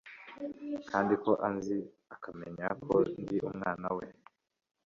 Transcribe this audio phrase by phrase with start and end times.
[0.89, 1.75] kandi ko anzi
[2.15, 4.05] akamenya ko ndi umwana we